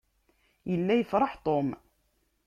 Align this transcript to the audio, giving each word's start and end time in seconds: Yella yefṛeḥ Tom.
Yella 0.71 0.93
yefṛeḥ 0.95 1.33
Tom. 1.45 1.69